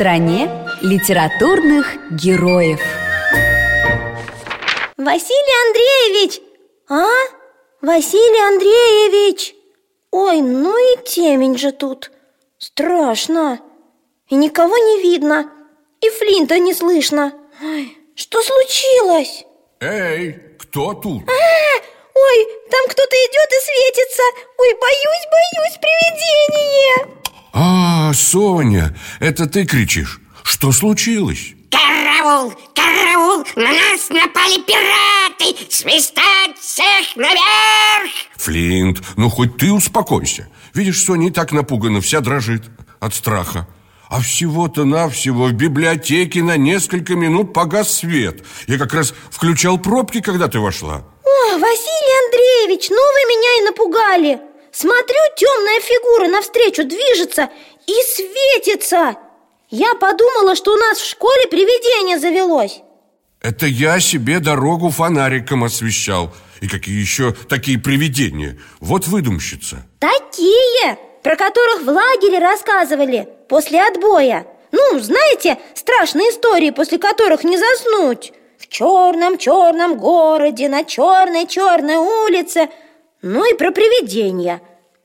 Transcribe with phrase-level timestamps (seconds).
[0.00, 0.48] стране
[0.80, 2.80] литературных героев
[4.96, 6.40] Василий Андреевич!
[6.88, 7.04] А?
[7.82, 9.54] Василий Андреевич!
[10.10, 12.12] Ой, ну и темень же тут
[12.56, 13.60] Страшно
[14.30, 15.52] И никого не видно
[16.00, 19.44] И Флинта не слышно Ой, Что случилось?
[19.80, 21.28] Эй, кто тут?
[21.28, 21.76] А,
[22.14, 24.22] ой, там кто-то идет и светится
[24.60, 27.16] Ой, боюсь, боюсь, привидение
[27.52, 30.20] А, Соня, это ты кричишь?
[30.42, 31.54] Что случилось?
[31.70, 35.56] Караул, караул, на нас напали пираты!
[35.70, 38.10] Свистать всех наверх!
[38.36, 40.48] Флинт, ну хоть ты успокойся.
[40.74, 42.64] Видишь, Соня и так напугана, вся дрожит
[43.00, 43.66] от страха.
[44.08, 48.44] А всего-то навсего в библиотеке на несколько минут погас свет.
[48.66, 51.04] Я как раз включал пробки, когда ты вошла.
[51.24, 54.40] О, Василий Андреевич, ну вы меня и напугали.
[54.72, 57.50] Смотрю, темная фигура навстречу движется
[57.90, 59.16] и светится.
[59.68, 62.82] Я подумала, что у нас в школе привидение завелось.
[63.40, 66.32] Это я себе дорогу фонариком освещал.
[66.60, 68.58] И какие еще такие привидения?
[68.80, 69.86] Вот выдумщица.
[69.98, 74.46] Такие, про которых в лагере рассказывали после отбоя.
[74.72, 78.32] Ну, знаете, страшные истории, после которых не заснуть.
[78.58, 82.68] В черном-черном городе, на черной-черной улице.
[83.22, 84.60] Ну и про привидения.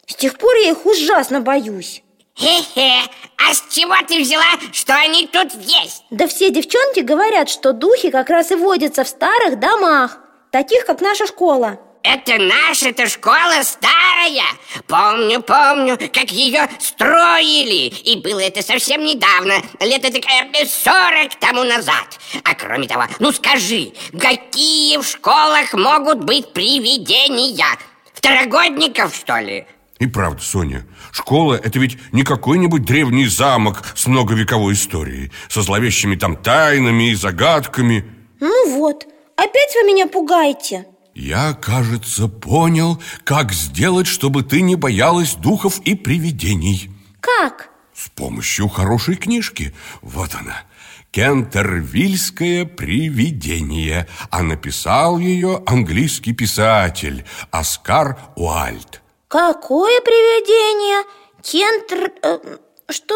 [0.07, 2.03] С тех пор я их ужасно боюсь
[2.37, 6.03] Хе-хе, а с чего ты взяла, что они тут есть?
[6.09, 10.17] Да все девчонки говорят, что духи как раз и водятся в старых домах
[10.51, 14.43] Таких, как наша школа Это наша-то школа старая
[14.85, 20.19] Помню, помню, как ее строили И было это совсем недавно Лет это
[20.67, 27.65] сорок тому назад А кроме того, ну скажи Какие в школах могут быть привидения?
[28.13, 29.65] Второгодников, что ли?
[29.99, 36.15] И правда, Соня, школа– это ведь не какой-нибудь древний замок с многовековой историей Со зловещими
[36.15, 38.03] там тайнами и загадками.
[38.41, 39.05] Ну вот,
[39.37, 40.85] опять вы меня пугаете.
[41.13, 46.91] Я, кажется, понял, как сделать, чтобы ты не боялась духов и привидений.
[47.21, 47.69] Как?
[47.93, 49.73] С помощью хорошей книжки.
[50.01, 50.63] Вот она.
[51.11, 61.03] Кентервильское привидение А написал ее английский писатель Оскар Уальд Какое привидение?
[61.41, 62.11] Кентр...
[62.21, 62.57] э,
[62.89, 63.15] что?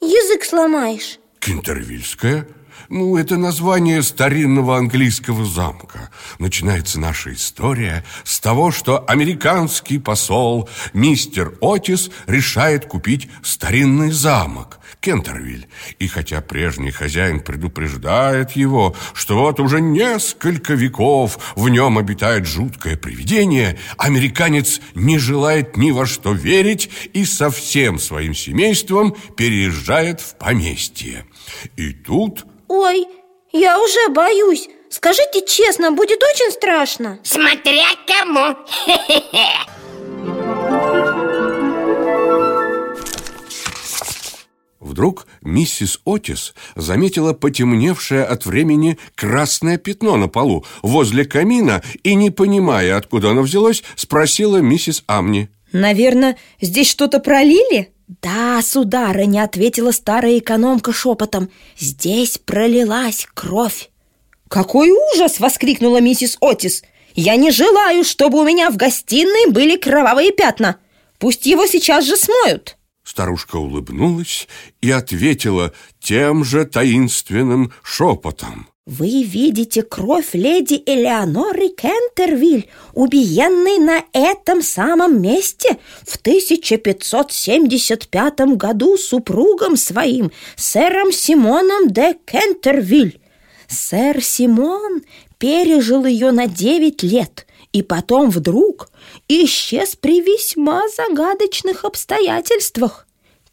[0.00, 2.48] Язык сломаешь Кентервильское?
[2.88, 6.10] Ну, это название старинного английского замка.
[6.38, 15.66] Начинается наша история с того, что американский посол мистер Отис решает купить старинный замок Кентервиль.
[15.98, 22.96] И хотя прежний хозяин предупреждает его, что вот уже несколько веков в нем обитает жуткое
[22.96, 30.36] привидение Американец не желает ни во что верить и со всем своим семейством переезжает в
[30.36, 31.24] поместье
[31.76, 33.06] И тут Ой,
[33.52, 38.56] я уже боюсь Скажите честно, будет очень страшно Смотря кому
[44.80, 52.30] Вдруг миссис Отис заметила потемневшее от времени красное пятно на полу возле камина и, не
[52.30, 55.48] понимая, откуда оно взялось, спросила миссис Амни.
[55.72, 57.91] Наверное, здесь что-то пролили?
[58.08, 63.90] Да, сударыня, ответила старая экономка шепотом Здесь пролилась кровь
[64.48, 65.40] Какой ужас!
[65.40, 66.82] воскликнула миссис Отис
[67.14, 70.76] Я не желаю, чтобы у меня в гостиной были кровавые пятна
[71.18, 74.48] Пусть его сейчас же смоют Старушка улыбнулась
[74.80, 78.68] и ответила тем же таинственным шепотом.
[78.84, 89.76] Вы видите кровь леди Элеоноры Кентервиль, убиенной на этом самом месте в 1575 году супругом
[89.76, 93.20] своим, сэром Симоном де Кентервиль.
[93.68, 95.04] Сэр Симон
[95.38, 98.90] пережил ее на девять лет и потом вдруг
[99.28, 103.06] исчез при весьма загадочных обстоятельствах.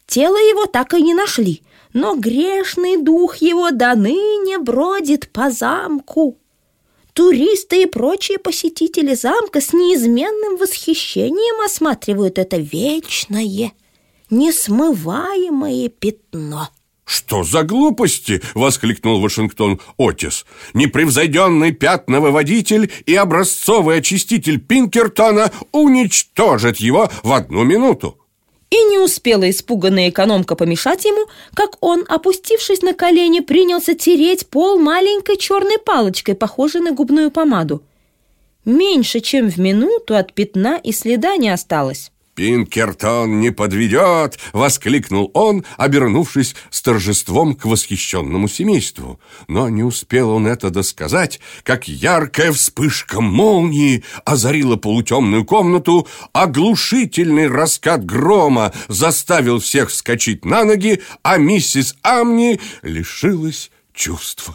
[0.08, 1.62] Тело его так и не нашли,
[1.92, 6.36] но грешный дух его до ныне бродит по замку.
[7.12, 13.72] Туристы и прочие посетители замка с неизменным восхищением осматривают это вечное,
[14.30, 16.68] несмываемое пятно.
[17.04, 20.46] «Что за глупости?»— воскликнул Вашингтон Отис.
[20.74, 28.19] «Непревзойденный пятновыводитель и образцовый очиститель Пинкертона уничтожит его в одну минуту!»
[28.70, 34.78] И не успела испуганная экономка помешать ему, как он, опустившись на колени, принялся тереть пол
[34.78, 37.82] маленькой черной палочкой, похожей на губную помаду.
[38.64, 42.12] Меньше чем в минуту от пятна и следа не осталось.
[42.40, 49.20] Пинкертон не подведет!»— воскликнул он, обернувшись с торжеством к восхищенному семейству.
[49.46, 58.06] Но не успел он это досказать, как яркая вспышка молнии озарила полутемную комнату, оглушительный раскат
[58.06, 64.52] грома заставил всех вскочить на ноги, а миссис Амни лишилась чувств.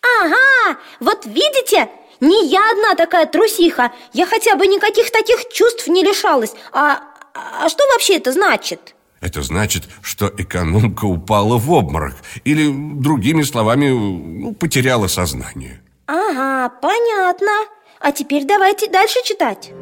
[0.00, 1.90] Ага, вот видите,
[2.20, 3.92] не я одна такая трусиха.
[4.12, 6.52] Я хотя бы никаких таких чувств не лишалась.
[6.72, 7.02] А,
[7.34, 8.94] а что вообще это значит?
[9.20, 12.14] Это значит, что экономка упала в обморок
[12.44, 15.80] Или, другими словами, ну, потеряла сознание.
[16.06, 17.50] Ага, понятно.
[18.00, 19.72] А теперь давайте дальше читать.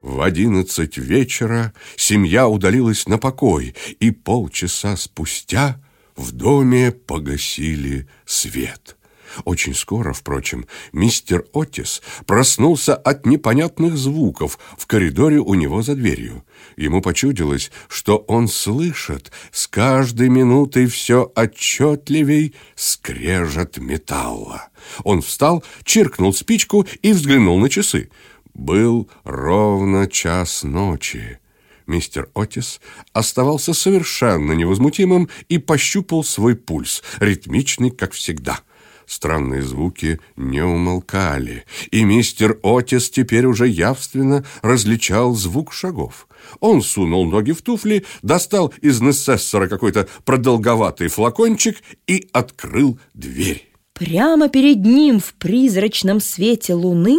[0.00, 5.76] В одиннадцать вечера семья удалилась на покой, и полчаса спустя
[6.16, 8.96] в доме погасили свет.
[9.44, 16.44] Очень скоро, впрочем, мистер Отис проснулся от непонятных звуков в коридоре у него за дверью.
[16.76, 24.68] Ему почудилось, что он слышит с каждой минутой все отчетливей скрежет металла.
[25.02, 28.10] Он встал, чиркнул спичку и взглянул на часы.
[28.54, 31.40] Был ровно час ночи.
[31.86, 32.80] Мистер Отис
[33.12, 38.60] оставался совершенно невозмутимым и пощупал свой пульс, ритмичный, как всегда.
[39.06, 46.26] Странные звуки не умолкали, и мистер Отис теперь уже явственно различал звук шагов.
[46.60, 51.76] Он сунул ноги в туфли, достал из Нессессора какой-то продолговатый флакончик
[52.06, 53.70] и открыл дверь.
[53.92, 57.18] Прямо перед ним в призрачном свете луны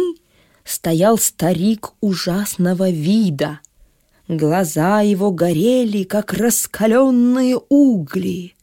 [0.64, 3.60] стоял старик ужасного вида–
[4.28, 8.54] Глаза его горели, как раскаленные угли.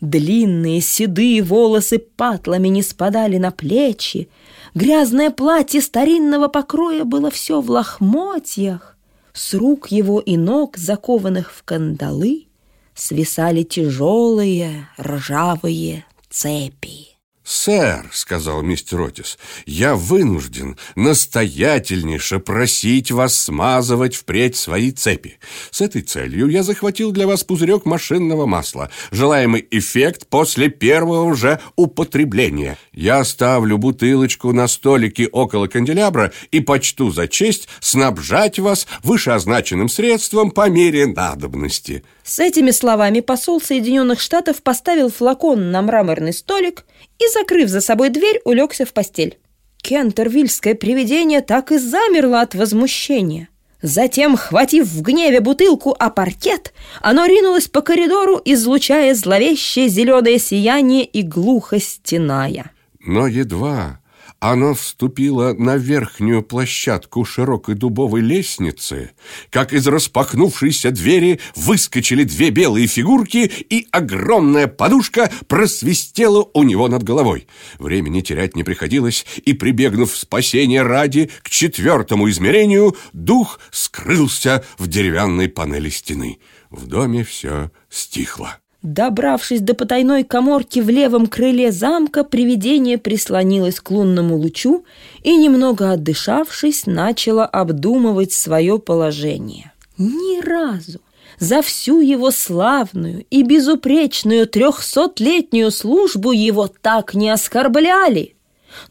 [0.00, 4.28] Длинные седые волосы патлами не спадали на плечи.
[4.74, 8.96] Грязное платье старинного покроя было все в лохмотьях.
[9.32, 12.46] С рук его и ног, закованных в кандалы,
[12.94, 17.15] свисали тяжелые ржавые цепи.
[17.46, 25.38] «Сэр»,— сказал мистер Отис,— «я вынужден настоятельнейше просить вас смазывать впредь свои цепи.
[25.70, 31.60] С этой целью я захватил для вас пузырек машинного масла, желаемый эффект после первого же
[31.76, 32.78] употребления.
[32.92, 40.50] Я оставлю бутылочку на столике около канделябра и почту за честь снабжать вас вышеозначенным средством
[40.50, 42.02] по мере надобности».
[42.24, 46.84] С этими словами посол Соединенных Штатов поставил флакон на мраморный столик
[47.18, 49.38] и, закрыв за собой дверь, улегся в постель.
[49.78, 53.48] Кентервильское привидение так и замерло от возмущения.
[53.82, 61.04] Затем, хватив в гневе бутылку о паркет, оно ринулось по коридору, излучая зловещее зеленое сияние
[61.04, 62.72] и глухо стеная.
[63.00, 64.00] Но едва
[64.40, 69.12] оно вступило на верхнюю площадку широкой дубовой лестницы,
[69.50, 77.02] как из распахнувшейся двери выскочили две белые фигурки, и огромная подушка просвистела у него над
[77.02, 77.46] головой.
[77.78, 84.86] Времени терять не приходилось, и, прибегнув в спасение ради к четвертому измерению, дух скрылся в
[84.86, 86.38] деревянной панели стены.
[86.70, 88.58] В доме все стихло.
[88.86, 94.84] Добравшись до потайной коморки в левом крыле замка, привидение прислонилось к лунному лучу
[95.24, 99.72] и, немного отдышавшись, начало обдумывать свое положение.
[99.98, 101.00] Ни разу
[101.40, 108.36] за всю его славную и безупречную трехсотлетнюю службу его так не оскорбляли.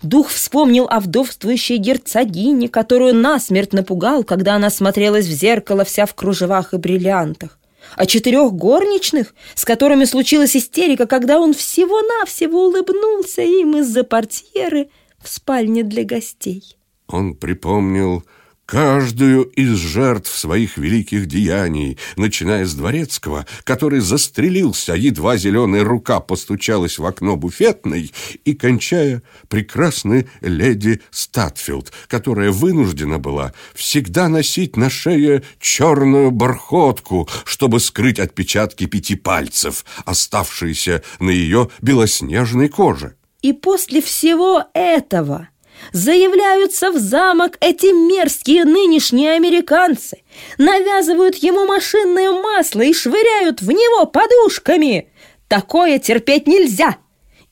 [0.01, 6.13] Дух вспомнил о вдовствующей герцогине, которую насмерть напугал, когда она смотрелась в зеркало вся в
[6.15, 7.57] кружевах и бриллиантах
[7.95, 14.89] о четырех горничных, с которыми случилась истерика, когда он всего-навсего улыбнулся им из-за портьеры
[15.21, 16.77] в спальне для гостей.
[17.07, 18.23] Он припомнил
[18.65, 26.97] каждую из жертв своих великих деяний, начиная с Дворецкого, который застрелился, едва зеленая рука постучалась
[26.97, 28.11] в окно буфетной,
[28.43, 37.79] и кончая прекрасной леди Статфилд, которая вынуждена была всегда носить на шее черную бархотку, чтобы
[37.79, 43.15] скрыть отпечатки пяти пальцев, оставшиеся на ее белоснежной коже.
[43.41, 45.49] И после всего этого
[45.91, 50.23] Заявляются в замок эти мерзкие нынешние американцы,
[50.57, 55.09] навязывают ему машинное масло и швыряют в него подушками.
[55.47, 56.97] Такое терпеть нельзя.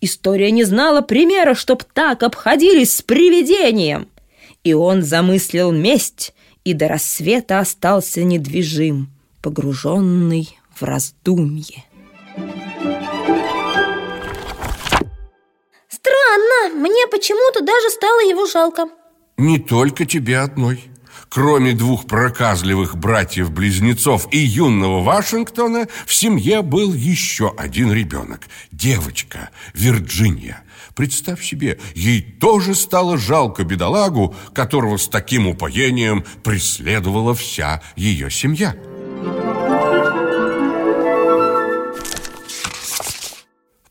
[0.02, 4.10] История не знала примера, чтоб так обходились с привидением.
[4.64, 9.10] И он замыслил месть и до рассвета остался недвижим,
[9.42, 11.84] погруженный в раздумье.
[16.04, 18.90] Странно, мне почему-то даже стало его жалко
[19.38, 20.84] Не только тебе одной
[21.30, 28.42] Кроме двух проказливых братьев-близнецов и юного Вашингтона, в семье был еще один ребенок–
[28.72, 30.64] девочка Вирджиния.
[30.96, 38.76] Представь себе, ей тоже стало жалко бедолагу, которого с таким упоением преследовала вся ее семья.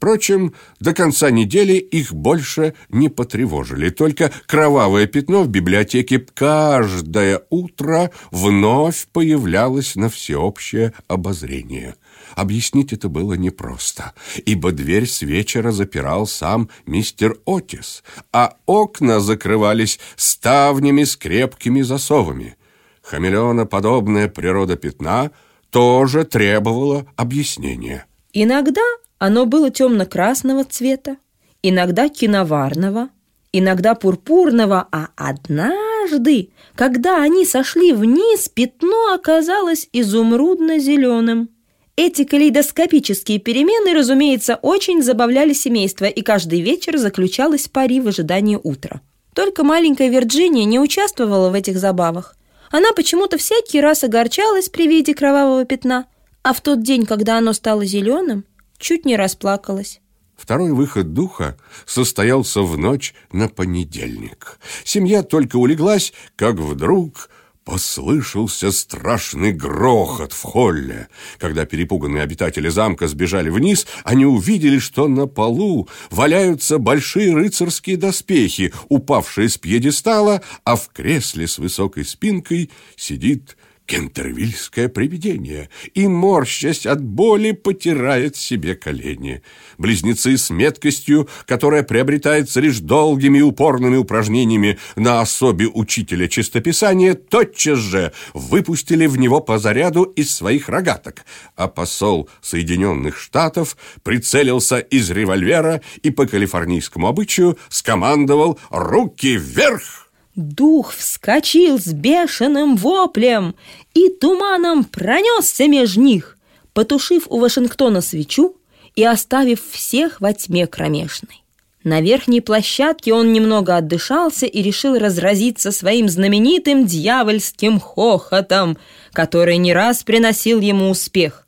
[0.03, 3.89] Впрочем, до конца недели их больше не потревожили.
[3.89, 11.95] Только кровавое пятно в библиотеке каждое утро вновь появлялось на всеобщее обозрение.
[12.35, 14.13] Объяснить это было непросто,
[14.45, 22.57] ибо дверь с вечера запирал сам мистер Отис, а окна закрывались ставнями с крепкими засовами.
[23.03, 25.31] Хамелеоноподобная природа пятна
[25.71, 28.07] тоже требовала объяснения.
[28.33, 28.83] Иногда
[29.23, 31.17] оно было темно-красного цвета,
[31.63, 33.11] иногда киноварного,
[33.53, 41.51] иногда пурпурного, а однажды, когда они сошли вниз, пятно оказалось изумрудно-зеленым.
[41.95, 49.03] Эти калейдоскопические перемены, разумеется, очень забавляли семейство, и каждый вечер заключалась пари в ожидании утра.
[49.37, 52.35] Только маленькая Вирджиния не участвовала в этих забавах.
[52.73, 56.07] Она почему-то всякий раз огорчалась при виде кровавого пятна,
[56.43, 58.47] а в тот день, когда оно стало зеленым,
[58.83, 60.01] чуть не расплакалась.
[60.37, 64.59] Второй выход духа состоялся в ночь на понедельник.
[64.85, 67.31] Семья только улеглась, как вдруг
[67.65, 71.07] послышался страшный грохот в холле.
[71.39, 78.75] Когда перепуганные обитатели замка сбежали вниз, они увидели, что на полу валяются большие рыцарские доспехи,
[78.89, 87.03] упавшие с пьедестала, а в кресле с высокой спинкой сидит кентервильское привидение и, морщась от
[87.03, 89.43] боли, потирает себе колени.
[89.79, 97.79] Близнецы с меткостью, которая приобретается лишь долгими и упорными упражнениями на особе учителя чистописания, тотчас
[97.79, 101.25] же выпустили в него по заряду из своих рогаток,
[101.57, 110.02] а посол Соединенных Штатов прицелился из револьвера и по калифорнийскому обычаю скомандовал «Руки вверх!»
[110.35, 113.55] Дух вскочил с бешеным воплем
[113.93, 116.39] и туманом пронесся меж них,
[116.73, 118.57] потушив у Вашингтона свечу
[118.97, 121.43] и оставив всех во тьме кромешной.
[121.85, 128.79] На верхней площадке он немного отдышался и решил разразиться своим знаменитым дьявольским хохотом,
[129.13, 131.47] который не раз приносил ему успех.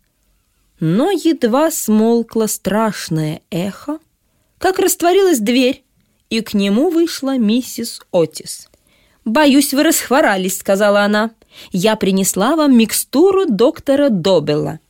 [0.80, 3.98] Но едва смолкло страшное эхо,
[4.58, 5.84] как растворилась дверь,
[6.28, 8.68] и к нему вышла миссис Отис.
[9.24, 11.30] «Боюсь, вы расхворались»,— сказала она.
[11.72, 14.80] «Я принесла вам микстуру доктора Добелла.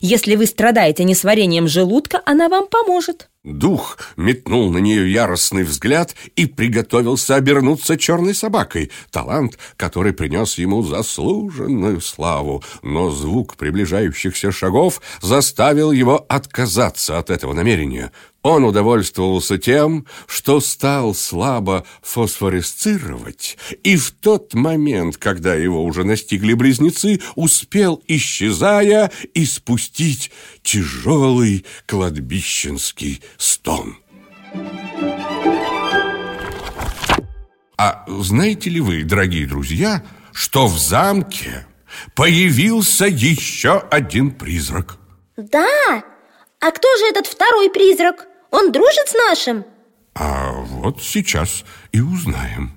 [0.00, 3.28] Если вы страдаете несварением желудка, она вам поможет».
[3.44, 10.82] Дух метнул на нее яростный взгляд и приготовился обернуться черной собакой, талант, который принес ему
[10.82, 12.64] заслуженную славу.
[12.82, 18.12] Но звук приближающихся шагов заставил его отказаться от этого намерения.
[18.44, 26.52] Он удовольствовался тем, что стал слабо фосфоресцировать, и в тот момент, когда его уже настигли
[26.52, 30.30] близнецы, успел, исчезая, испустить
[30.62, 33.96] тяжелый кладбищенский стон.
[37.78, 41.66] А знаете ли вы, дорогие друзья, что в замке
[42.14, 44.98] появился еще один призрак?
[45.38, 46.04] Да,
[46.60, 48.28] а кто же этот второй призрак?
[48.54, 49.64] Он дружит с нашим?
[50.14, 52.70] А вот сейчас и узнаем.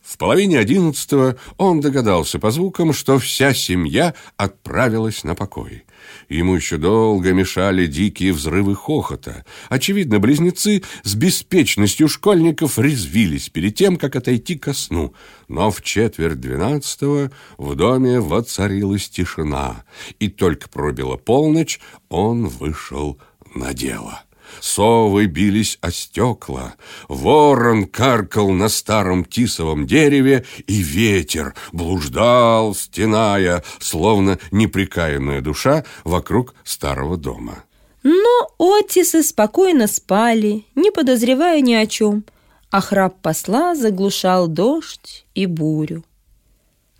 [0.00, 5.84] В половине одиннадцатого он догадался по звукам, что вся семья отправилась на покой.
[6.28, 9.44] Ему еще долго мешали дикие взрывы хохота.
[9.68, 15.14] Очевидно, близнецы с беспечностью школьников резвились перед тем, как отойти ко сну.
[15.48, 19.84] Но в четверть двенадцатого в доме воцарилась тишина,
[20.18, 23.18] и только пробила полночь, он вышел
[23.54, 24.22] на дело.
[24.60, 26.74] Совы бились о стекла,
[27.08, 37.16] ворон каркал на старом тисовом дереве, и ветер блуждал, стеная, словно неприкаянная душа вокруг старого
[37.16, 37.64] дома.
[38.02, 42.24] Но Отисы спокойно спали, не подозревая ни о чем,
[42.70, 46.04] а храп посла заглушал дождь и бурю.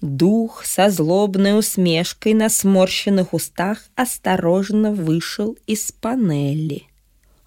[0.01, 6.89] Дух со злобной усмешкой на сморщенных устах осторожно вышел из панели.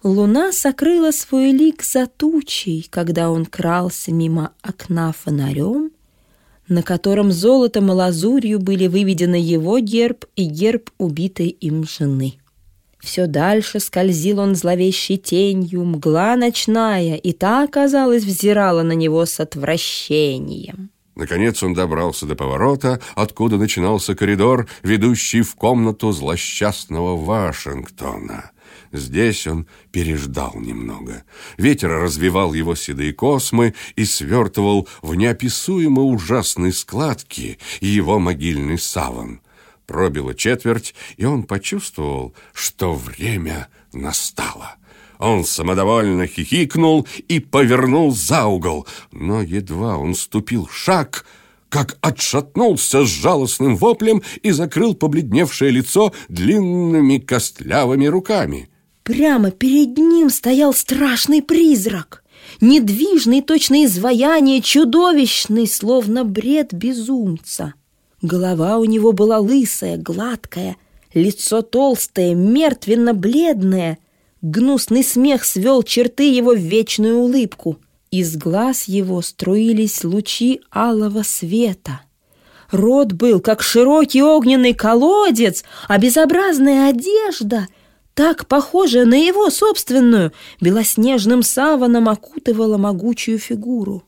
[0.04, 5.90] Луна сокрыла свой лик за тучей, когда он крался мимо окна фонарем,
[6.68, 12.34] на котором золотом и лазурью были выведены его герб и герб убитой им жены.
[13.00, 19.40] Все дальше скользил он зловещей тенью, мгла ночная, и та, казалось, взирала на него с
[19.40, 20.90] отвращением.
[21.14, 28.52] Наконец он добрался до поворота, откуда начинался коридор, ведущий в комнату злосчастного Вашингтона.
[28.92, 31.24] Здесь он переждал немного.
[31.56, 39.40] Ветер развивал его седые космы и свертывал в неописуемо ужасные складки его могильный саван.
[39.86, 44.76] Пробило четверть, и он почувствовал, что время настало.
[45.18, 51.26] Он самодовольно хихикнул и повернул за угол, но едва он ступил шаг,
[51.68, 58.68] как отшатнулся с жалостным воплем и закрыл побледневшее лицо длинными костлявыми руками.
[59.08, 62.22] Прямо перед ним стоял страшный призрак,
[62.60, 67.72] недвижный, точно изваяние, чудовищный, словно бред безумца.
[68.20, 70.76] Голова у него была лысая, гладкая,
[71.14, 73.96] лицо толстое, мертвенно-бледное.
[74.42, 77.78] Гнусный смех свел черты его в вечную улыбку.
[78.10, 82.02] Из глаз его струились лучи алого света.
[82.70, 87.68] Рот был, как широкий огненный колодец, а безобразная одежда,
[88.18, 94.02] так похожая на его собственную, белоснежным саваном окутывала могучую фигуру.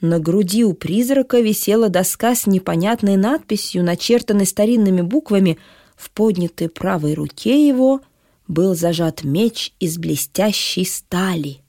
[0.00, 5.58] На груди у призрака висела доска с непонятной надписью, начертанной старинными буквами.
[5.94, 8.00] В поднятой правой руке его
[8.48, 11.61] был зажат меч из блестящей стали.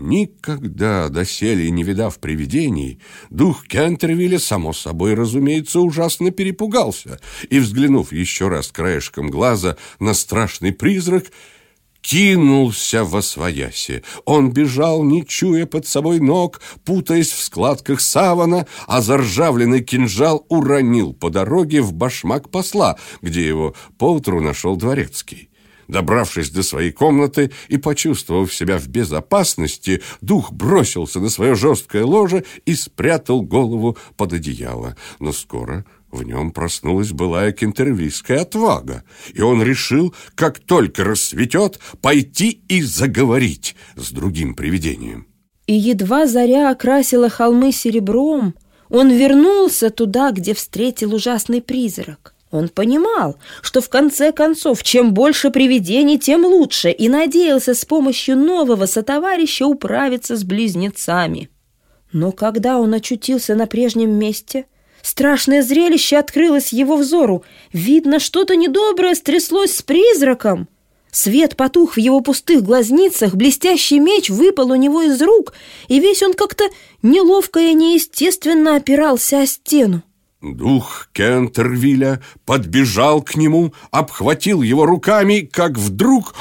[0.00, 8.48] Никогда доселе не видав привидений, дух Кентервилля, само собой, разумеется, ужасно перепугался и, взглянув еще
[8.48, 11.26] раз краешком глаза на страшный призрак,
[12.00, 14.02] кинулся во свояси.
[14.24, 21.12] Он бежал, не чуя под собой ног, путаясь в складках савана, а заржавленный кинжал уронил
[21.12, 25.49] по дороге в башмак посла, где его поутру нашел дворецкий.
[25.90, 32.44] Добравшись до своей комнаты и почувствовав себя в безопасности, дух бросился на свое жесткое ложе
[32.64, 34.96] и спрятал голову под одеяло.
[35.18, 39.02] Но скоро в нем проснулась былая кентервийская отвага,
[39.34, 45.26] и он решил, как только рассветет, пойти и заговорить с другим привидением.
[45.66, 48.54] И едва заря окрасила холмы серебром,
[48.90, 52.34] он вернулся туда, где встретил ужасный призрак.
[52.50, 58.36] Он понимал, что в конце концов, чем больше привидений, тем лучше, и надеялся с помощью
[58.36, 61.48] нового сотоварища управиться с близнецами.
[62.12, 64.66] Но когда он очутился на прежнем месте–
[65.02, 67.44] Страшное зрелище открылось его взору.
[67.72, 70.68] Видно, что-то недоброе стряслось с призраком.
[71.10, 75.54] Свет потух в его пустых глазницах, блестящий меч выпал у него из рук,
[75.88, 76.64] и весь он как-то
[77.02, 80.02] неловко и неестественно опирался о стену.
[80.42, 86.34] Дух Кентервилля подбежал к нему, обхватил его руками, как вдруг...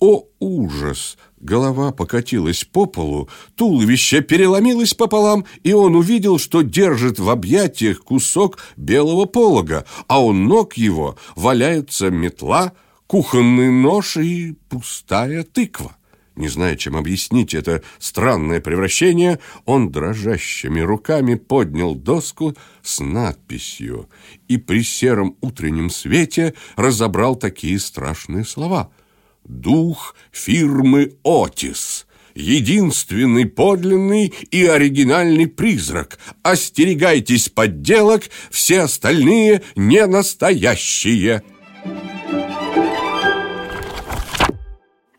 [0.00, 1.16] О, ужас!
[1.40, 8.58] Голова покатилась по полу, туловище переломилось пополам, и он увидел, что держит в объятиях кусок
[8.76, 12.72] белого полога, а у ног его валяются метла,
[13.06, 15.97] кухонный нож и пустая тыква.
[16.38, 24.08] Не зная, чем объяснить это странное превращение, он дрожащими руками поднял доску с надписью
[24.46, 28.92] и при сером утреннем свете разобрал такие страшные слова–
[29.44, 32.06] дух фирмы «Отис».
[32.36, 36.20] Единственный подлинный и оригинальный призрак.
[36.44, 41.42] Остерегайтесь подделок, все остальные не настоящие.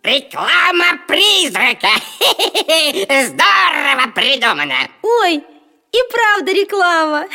[0.09, 1.89] Реклама призрака!
[3.27, 4.89] Здорово придумано!
[5.03, 7.25] Ой, и правда реклама!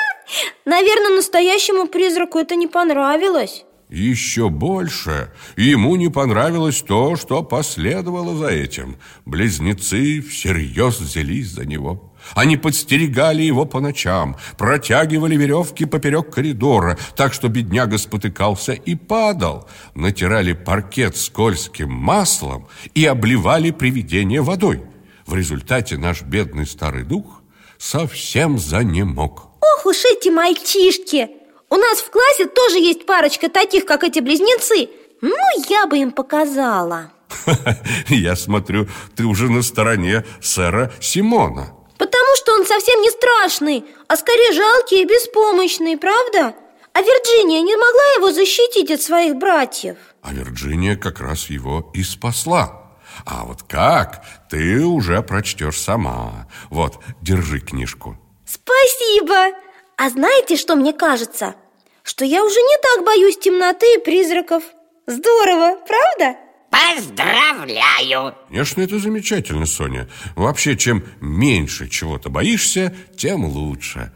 [0.64, 3.64] Наверное, настоящему призраку это не понравилось.
[3.88, 8.96] Еще больше ему не понравилось то, что последовало за этим.
[9.24, 12.07] Близнецы всерьез взялись за него.
[12.34, 19.68] Они подстерегали его по ночам, протягивали веревки поперек коридора, так что бедняга спотыкался и падал.
[19.94, 24.82] Натирали паркет скользким маслом и обливали привидение водой.
[25.26, 27.42] В результате наш бедный старый дух
[27.78, 29.48] совсем занемог.
[29.60, 31.28] Ох уж эти мальчишки!
[31.70, 34.88] У нас в классе тоже есть парочка таких, как эти близнецы
[35.20, 35.36] Ну,
[35.68, 37.12] я бы им показала
[38.08, 44.16] Я смотрю, ты уже на стороне сэра Симона Потому что он совсем не страшный, а
[44.16, 46.54] скорее жалкий и беспомощный, правда?
[46.92, 49.96] А Вирджиния не могла его защитить от своих братьев?
[50.22, 52.84] А Вирджиния как раз его и спасла
[53.26, 59.56] а вот как, ты уже прочтешь сама Вот, держи книжку Спасибо!
[59.96, 61.54] А знаете, что мне кажется?
[62.02, 64.62] Что я уже не так боюсь темноты и призраков.
[65.06, 66.38] Здорово, правда?
[66.70, 68.34] Поздравляю!
[68.48, 70.08] Конечно, это замечательно, Соня.
[70.36, 74.12] Вообще, чем меньше чего-то боишься, тем лучше.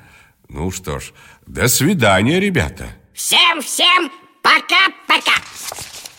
[0.49, 1.12] Ну что ж,
[1.47, 2.87] до свидания, ребята.
[3.15, 4.11] Всем-всем
[4.43, 5.33] пока-пока!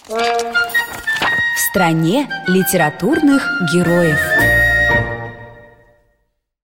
[0.08, 4.63] В стране литературных героев.